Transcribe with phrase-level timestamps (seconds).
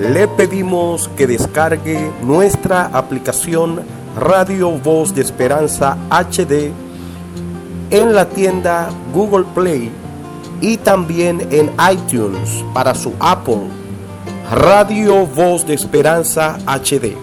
[0.00, 3.80] le pedimos que descargue nuestra aplicación
[4.16, 6.72] Radio Voz de Esperanza HD
[7.90, 9.90] en la tienda Google Play
[10.60, 13.68] y también en iTunes para su Apple
[14.50, 17.16] Radio Voz de Esperanza HD.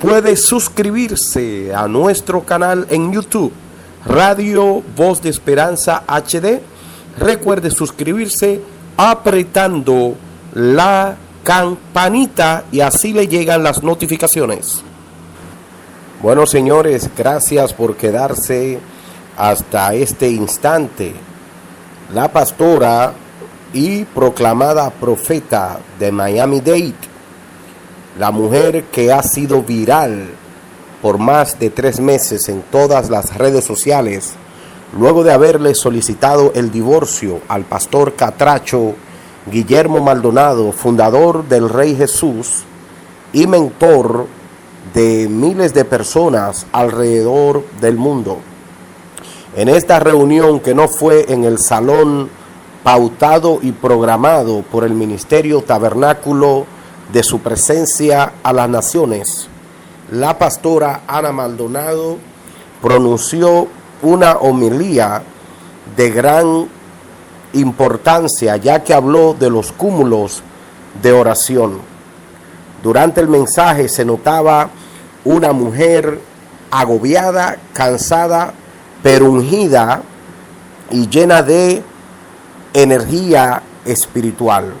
[0.00, 3.52] Puede suscribirse a nuestro canal en YouTube
[4.04, 6.60] Radio Voz de Esperanza HD.
[7.18, 8.60] Recuerde suscribirse
[8.96, 10.14] apretando
[10.54, 14.82] la campanita y así le llegan las notificaciones.
[16.22, 18.78] Bueno, señores, gracias por quedarse
[19.36, 21.12] hasta este instante.
[22.14, 23.12] La pastora
[23.72, 26.94] y proclamada profeta de Miami Dade,
[28.18, 30.28] la mujer que ha sido viral
[31.02, 34.34] por más de tres meses en todas las redes sociales,
[34.96, 38.94] luego de haberle solicitado el divorcio al pastor Catracho
[39.50, 42.64] Guillermo Maldonado, fundador del Rey Jesús
[43.32, 44.26] y mentor
[44.94, 48.38] de miles de personas alrededor del mundo.
[49.56, 52.30] En esta reunión que no fue en el salón
[52.82, 56.66] pautado y programado por el Ministerio Tabernáculo
[57.12, 59.48] de su presencia a las naciones,
[60.10, 62.18] la pastora Ana Maldonado
[62.82, 63.68] pronunció
[64.02, 65.22] una homilía
[65.96, 66.68] de gran
[67.54, 70.42] importancia ya que habló de los cúmulos
[71.02, 71.78] de oración.
[72.82, 74.70] Durante el mensaje se notaba
[75.24, 76.20] una mujer
[76.70, 78.52] agobiada, cansada,
[79.02, 80.02] pero ungida
[80.90, 81.82] y llena de
[82.72, 84.74] energía espiritual.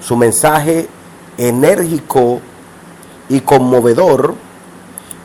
[0.00, 0.88] Su mensaje
[1.38, 2.40] enérgico
[3.28, 4.34] y conmovedor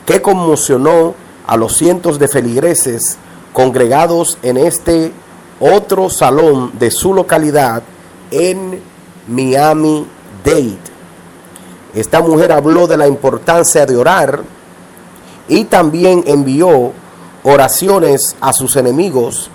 [0.05, 1.13] que conmocionó
[1.45, 3.17] a los cientos de feligreses
[3.53, 5.11] congregados en este
[5.59, 7.83] otro salón de su localidad
[8.31, 8.81] en
[9.27, 10.05] Miami
[10.43, 10.77] Dade.
[11.93, 14.41] Esta mujer habló de la importancia de orar
[15.47, 16.93] y también envió
[17.43, 19.49] oraciones a sus enemigos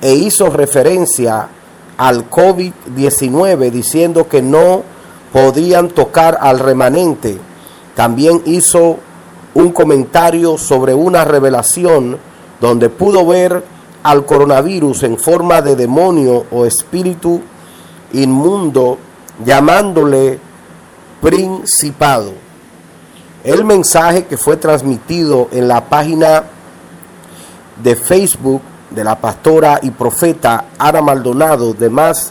[0.00, 1.48] e hizo referencia
[1.96, 4.82] al COVID-19 diciendo que no
[5.32, 7.38] podían tocar al remanente.
[7.94, 8.98] También hizo
[9.54, 12.18] un comentario sobre una revelación
[12.60, 13.62] donde pudo ver
[14.04, 17.40] al coronavirus en forma de demonio o espíritu
[18.12, 18.98] inmundo,
[19.44, 20.38] llamándole
[21.20, 22.32] principado.
[23.42, 26.44] El mensaje que fue transmitido en la página
[27.82, 28.60] de Facebook
[28.90, 32.30] de la pastora y profeta Ana Maldonado de más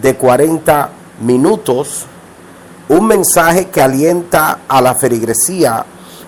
[0.00, 0.90] de 40
[1.22, 2.04] minutos,
[2.88, 5.86] un mensaje que alienta a la feligresía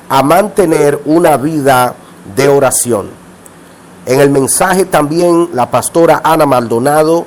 [0.09, 1.95] a mantener una vida
[2.35, 3.26] de oración.
[4.07, 7.27] En el mensaje también la pastora Ana Maldonado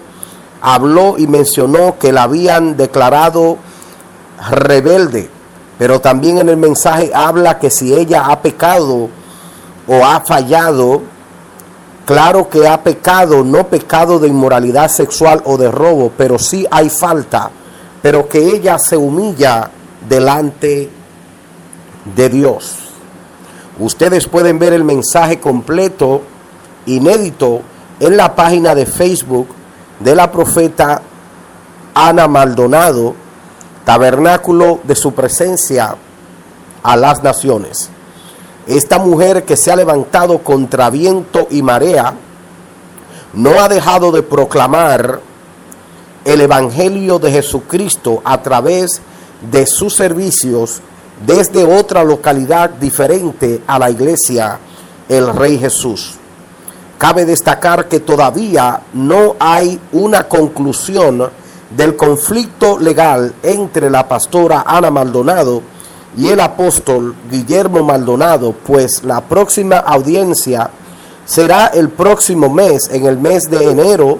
[0.61, 3.57] habló y mencionó que la habían declarado
[4.49, 5.29] rebelde,
[5.77, 9.09] pero también en el mensaje habla que si ella ha pecado
[9.89, 11.01] o ha fallado,
[12.05, 16.89] claro que ha pecado, no pecado de inmoralidad sexual o de robo, pero sí hay
[16.89, 17.51] falta,
[18.01, 19.69] pero que ella se humilla
[20.07, 20.89] delante
[22.15, 22.77] de Dios.
[23.79, 26.21] Ustedes pueden ver el mensaje completo
[26.85, 27.61] inédito
[27.99, 29.47] en la página de Facebook
[29.99, 31.01] de la profeta
[31.93, 33.15] Ana Maldonado,
[33.85, 35.95] tabernáculo de su presencia
[36.83, 37.89] a las naciones.
[38.67, 42.13] Esta mujer que se ha levantado contra viento y marea,
[43.33, 45.21] no ha dejado de proclamar
[46.25, 49.01] el Evangelio de Jesucristo a través
[49.51, 50.81] de sus servicios
[51.25, 54.59] desde otra localidad diferente a la iglesia,
[55.07, 56.18] el Rey Jesús.
[56.99, 61.29] Cabe destacar que todavía no hay una conclusión
[61.75, 65.61] del conflicto legal entre la pastora Ana Maldonado
[66.17, 70.71] y el apóstol Guillermo Maldonado, pues la próxima audiencia
[71.23, 74.19] será el próximo mes, en el mes de enero,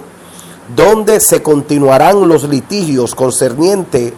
[0.73, 4.13] donde se continuarán los litigios concernientes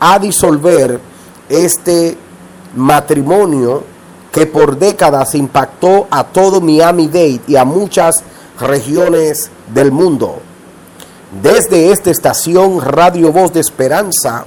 [0.00, 0.98] a disolver
[1.50, 2.16] este
[2.74, 3.82] matrimonio
[4.38, 8.22] que por décadas impactó a todo Miami-Dade y a muchas
[8.60, 10.38] regiones del mundo.
[11.42, 14.44] Desde esta estación Radio Voz de Esperanza,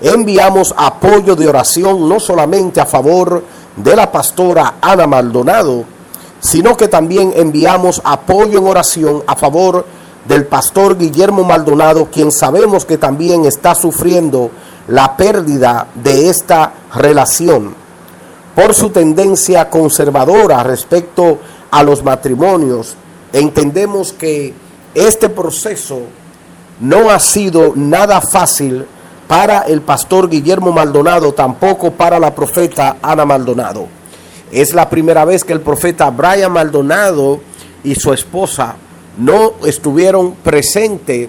[0.00, 3.42] enviamos apoyo de oración no solamente a favor
[3.74, 5.84] de la pastora Ana Maldonado,
[6.38, 9.84] sino que también enviamos apoyo en oración a favor
[10.28, 14.52] del pastor Guillermo Maldonado, quien sabemos que también está sufriendo
[14.86, 17.82] la pérdida de esta relación
[18.54, 21.38] por su tendencia conservadora respecto
[21.70, 22.94] a los matrimonios,
[23.32, 24.54] entendemos que
[24.94, 26.02] este proceso
[26.80, 28.86] no ha sido nada fácil
[29.26, 33.88] para el pastor Guillermo Maldonado, tampoco para la profeta Ana Maldonado.
[34.52, 37.40] Es la primera vez que el profeta Brian Maldonado
[37.82, 38.76] y su esposa
[39.18, 41.28] no estuvieron presentes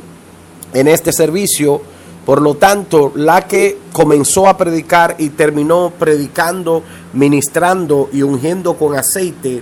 [0.73, 1.81] en este servicio.
[2.25, 6.81] Por lo tanto, la que comenzó a predicar y terminó predicando,
[7.13, 9.61] ministrando y ungiendo con aceite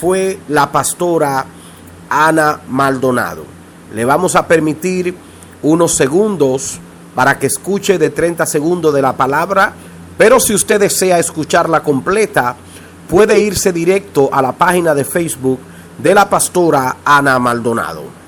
[0.00, 1.46] fue la pastora
[2.10, 3.44] Ana Maldonado.
[3.94, 5.14] Le vamos a permitir
[5.62, 6.80] unos segundos
[7.14, 9.72] para que escuche de 30 segundos de la palabra,
[10.18, 12.56] pero si usted desea escucharla completa,
[13.08, 15.60] puede irse directo a la página de Facebook
[15.98, 18.21] de la pastora Ana Maldonado.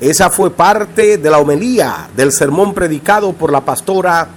[0.00, 4.28] Esa fue parte de la homelía del sermón predicado por la pastora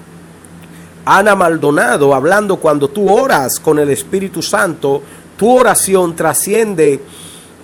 [1.05, 5.03] Ana Maldonado, hablando cuando tú oras con el Espíritu Santo,
[5.37, 6.99] tu oración trasciende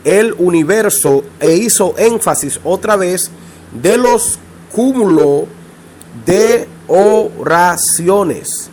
[0.04, 3.32] el universo e hizo énfasis otra vez
[3.82, 4.38] de los
[4.72, 5.46] cúmulos
[6.24, 8.70] de oraciones.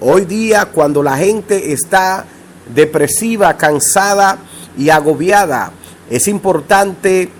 [0.00, 2.24] Hoy día cuando la gente está
[2.72, 4.38] depresiva, cansada
[4.78, 5.72] y agobiada,
[6.08, 7.30] es importante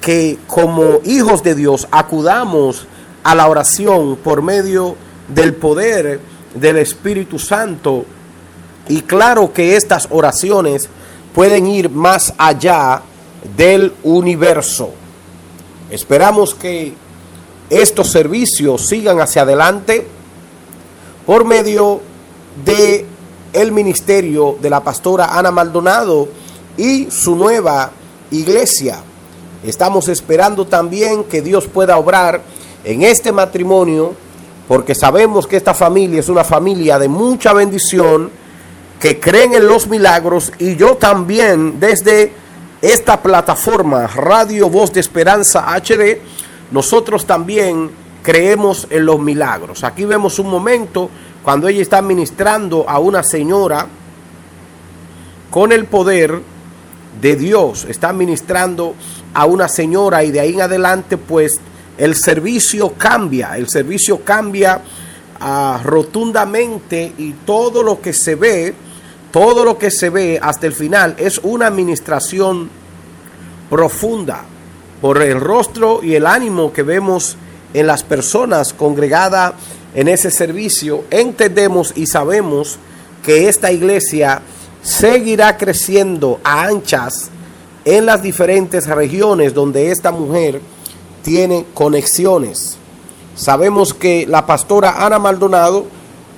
[0.00, 2.86] que como hijos de Dios acudamos
[3.22, 4.96] a la oración por medio
[5.28, 6.20] del poder
[6.54, 8.04] del Espíritu Santo.
[8.88, 10.88] Y claro que estas oraciones
[11.34, 13.02] pueden ir más allá
[13.56, 14.90] del universo.
[15.90, 16.94] Esperamos que
[17.68, 20.06] estos servicios sigan hacia adelante
[21.26, 22.00] por medio
[22.64, 23.06] de
[23.52, 26.28] el ministerio de la pastora Ana Maldonado
[26.76, 27.90] y su nueva
[28.30, 29.02] iglesia.
[29.64, 32.40] Estamos esperando también que Dios pueda obrar
[32.84, 34.14] en este matrimonio,
[34.66, 38.30] porque sabemos que esta familia es una familia de mucha bendición,
[38.98, 42.32] que creen en los milagros y yo también desde
[42.82, 46.20] esta plataforma Radio Voz de Esperanza HD,
[46.70, 47.90] nosotros también
[48.22, 49.84] creemos en los milagros.
[49.84, 51.10] Aquí vemos un momento
[51.42, 53.86] cuando ella está ministrando a una señora
[55.50, 56.40] con el poder
[57.20, 58.94] de Dios, está ministrando
[59.34, 61.60] a una señora y de ahí en adelante pues
[61.98, 64.80] el servicio cambia, el servicio cambia
[65.40, 68.74] ah, rotundamente y todo lo que se ve,
[69.30, 72.70] todo lo que se ve hasta el final es una administración
[73.68, 74.44] profunda
[75.00, 77.36] por el rostro y el ánimo que vemos
[77.72, 79.54] en las personas congregadas
[79.94, 82.78] en ese servicio, entendemos y sabemos
[83.24, 84.42] que esta iglesia
[84.82, 87.30] seguirá creciendo a anchas
[87.84, 90.60] en las diferentes regiones donde esta mujer
[91.22, 92.76] tiene conexiones.
[93.34, 95.86] Sabemos que la pastora Ana Maldonado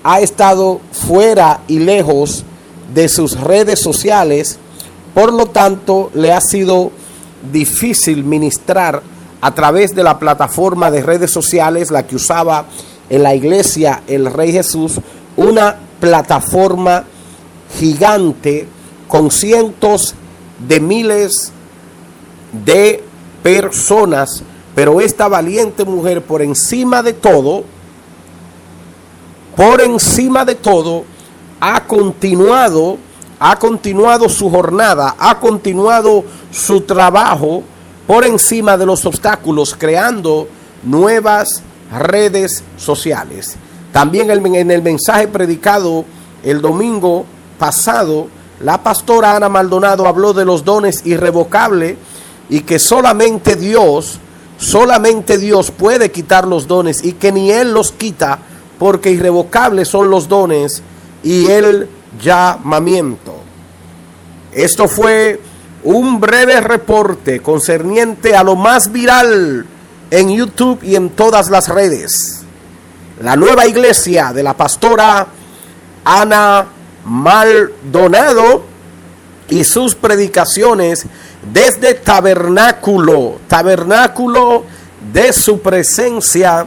[0.05, 2.45] ha estado fuera y lejos
[2.93, 4.59] de sus redes sociales,
[5.15, 6.91] por lo tanto le ha sido
[7.51, 9.03] difícil ministrar
[9.41, 12.67] a través de la plataforma de redes sociales, la que usaba
[13.11, 15.01] en la iglesia el Rey Jesús,
[15.37, 17.05] una plataforma
[17.79, 18.69] gigante
[19.09, 20.15] con cientos
[20.67, 21.53] de miles
[22.65, 23.03] de
[23.43, 24.43] personas,
[24.75, 27.65] pero esta valiente mujer por encima de todo,
[29.57, 31.05] por encima de todo,
[31.61, 32.99] ha continuado,
[33.39, 37.63] ha continuado su jornada, ha continuado su trabajo
[38.07, 40.49] por encima de los obstáculos, creando
[40.83, 43.57] nuevas redes sociales.
[43.93, 46.05] También en el mensaje predicado
[46.43, 47.27] el domingo
[47.59, 48.29] pasado,
[48.63, 51.97] la pastora Ana Maldonado habló de los dones irrevocables
[52.49, 54.19] y que solamente Dios,
[54.57, 58.39] solamente Dios puede quitar los dones y que ni Él los quita
[58.79, 60.83] porque irrevocables son los dones
[61.23, 61.89] y el
[62.21, 63.35] llamamiento.
[64.53, 65.41] Esto fue
[65.85, 69.67] un breve reporte concerniente a lo más viral
[70.11, 72.43] en YouTube y en todas las redes.
[73.21, 75.27] La nueva iglesia de la pastora
[76.05, 76.67] Ana
[77.05, 78.65] Maldonado
[79.49, 81.07] y sus predicaciones
[81.53, 84.65] desde tabernáculo, tabernáculo
[85.13, 86.67] de su presencia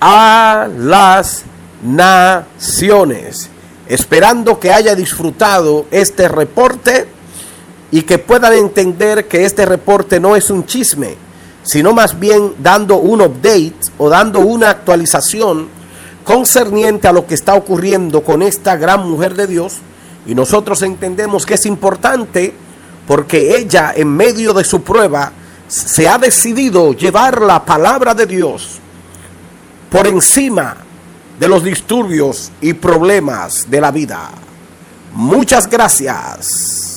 [0.00, 1.44] a las
[1.82, 3.50] naciones.
[3.86, 7.06] Esperando que haya disfrutado este reporte
[7.90, 11.16] y que puedan entender que este reporte no es un chisme,
[11.62, 15.68] sino más bien dando un update o dando una actualización
[16.24, 19.76] concerniente a lo que está ocurriendo con esta gran mujer de Dios.
[20.26, 22.54] Y nosotros entendemos que es importante
[23.06, 25.32] porque ella en medio de su prueba
[25.68, 28.78] se ha decidido llevar la palabra de Dios
[29.90, 30.76] por encima
[31.38, 34.30] de los disturbios y problemas de la vida.
[35.12, 36.93] Muchas gracias.